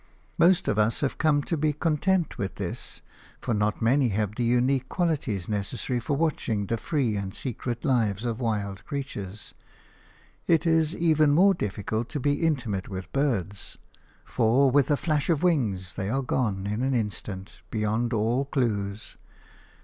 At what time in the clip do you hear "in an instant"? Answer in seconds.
16.65-17.61